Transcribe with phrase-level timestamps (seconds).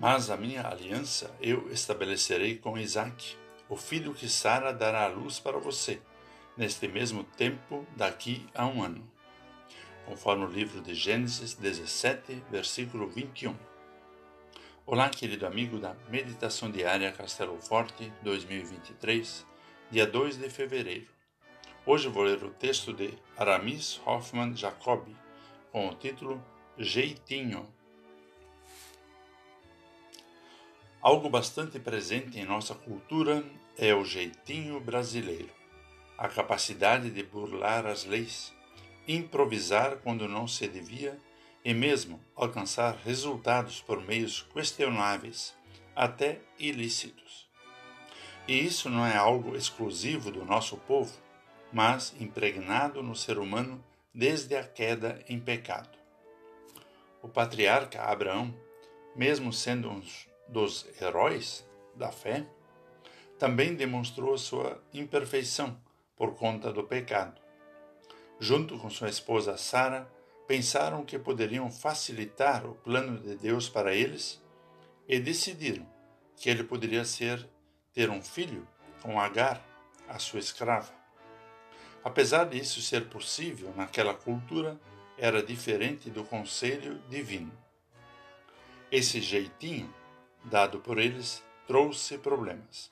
[0.00, 3.36] Mas a minha aliança eu estabelecerei com Isaque,
[3.68, 6.00] o filho que Sara dará à luz para você,
[6.56, 9.06] neste mesmo tempo daqui a um ano.
[10.06, 13.54] Conforme o livro de Gênesis 17, versículo 21.
[14.86, 19.46] Olá, querido amigo da Meditação Diária Castelo Forte 2023,
[19.90, 21.08] dia 2 de fevereiro.
[21.84, 25.14] Hoje vou ler o texto de Aramis Hoffman Jacobi,
[25.70, 26.42] com o título
[26.78, 27.68] Jeitinho.
[31.02, 33.42] Algo bastante presente em nossa cultura
[33.78, 35.48] é o jeitinho brasileiro,
[36.18, 38.52] a capacidade de burlar as leis,
[39.08, 41.18] improvisar quando não se devia
[41.64, 45.54] e mesmo alcançar resultados por meios questionáveis,
[45.96, 47.48] até ilícitos.
[48.46, 51.14] E isso não é algo exclusivo do nosso povo,
[51.72, 53.82] mas impregnado no ser humano
[54.14, 55.96] desde a queda em pecado.
[57.22, 58.54] O patriarca Abraão,
[59.16, 60.02] mesmo sendo um
[60.50, 62.46] dos heróis da fé,
[63.38, 65.80] também demonstrou sua imperfeição
[66.16, 67.40] por conta do pecado.
[68.38, 70.10] Junto com sua esposa Sara,
[70.46, 74.42] pensaram que poderiam facilitar o plano de Deus para eles
[75.08, 75.86] e decidiram
[76.36, 77.48] que ele poderia ser
[77.92, 78.66] ter um filho
[79.02, 79.62] com Agar,
[80.08, 80.92] a sua escrava.
[82.02, 84.80] Apesar disso ser possível naquela cultura,
[85.16, 87.52] era diferente do conselho divino.
[88.90, 89.92] Esse jeitinho,
[90.44, 92.90] dado por eles, trouxe problemas,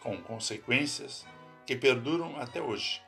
[0.00, 1.26] com consequências
[1.66, 3.02] que perduram até hoje,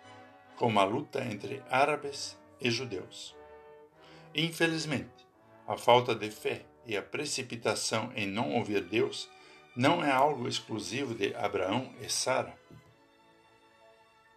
[0.57, 3.35] como a luta entre árabes e judeus.
[4.35, 5.27] Infelizmente,
[5.67, 9.29] a falta de fé e a precipitação em não ouvir Deus
[9.77, 12.55] não é algo exclusivo de Abraão e Sara.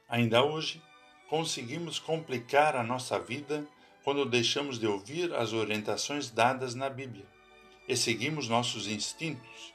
[0.08, 0.82] Ainda hoje,
[1.28, 3.66] conseguimos complicar a nossa vida
[4.04, 7.26] quando deixamos de ouvir as orientações dadas na Bíblia
[7.92, 9.74] e seguimos nossos instintos,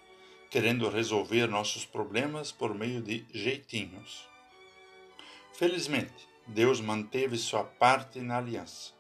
[0.49, 4.27] querendo resolver nossos problemas por meio de jeitinhos.
[5.53, 8.95] Felizmente, Deus manteve sua parte na aliança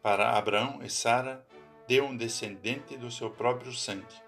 [0.00, 1.44] para Abraão e Sara,
[1.88, 4.22] deu um descendente do seu próprio sangue.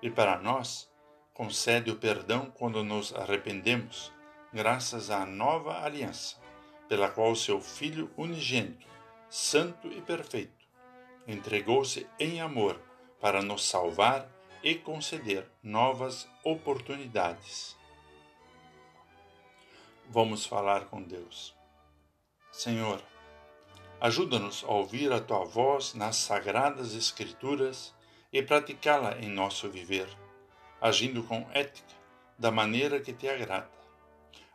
[0.00, 0.88] E para nós,
[1.34, 4.12] concede o perdão quando nos arrependemos,
[4.52, 6.36] graças à nova aliança,
[6.88, 8.86] pela qual seu Filho unigênito,
[9.28, 10.64] santo e perfeito,
[11.26, 12.86] entregou-se em amor
[13.20, 14.28] para nos salvar
[14.62, 17.76] e conceder novas oportunidades.
[20.08, 21.54] Vamos falar com Deus.
[22.50, 23.02] Senhor,
[24.00, 27.92] Ajuda-nos a ouvir a tua voz nas sagradas Escrituras
[28.32, 30.08] e praticá-la em nosso viver,
[30.80, 31.94] agindo com ética,
[32.38, 33.68] da maneira que te agrada.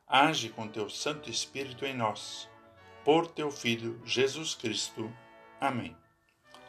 [0.07, 2.50] Age com teu Santo Espírito em nós,
[3.03, 5.12] por teu Filho Jesus Cristo.
[5.59, 6.03] Amém.